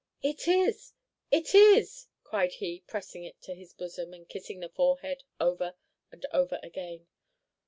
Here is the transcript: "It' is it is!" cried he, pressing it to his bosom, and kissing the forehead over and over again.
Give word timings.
"It' 0.23 0.47
is 0.47 0.93
it 1.29 1.53
is!" 1.53 2.07
cried 2.23 2.53
he, 2.53 2.83
pressing 2.87 3.23
it 3.23 3.39
to 3.43 3.53
his 3.53 3.73
bosom, 3.75 4.15
and 4.15 4.27
kissing 4.27 4.59
the 4.59 4.69
forehead 4.69 5.21
over 5.39 5.75
and 6.11 6.25
over 6.33 6.59
again. 6.63 7.05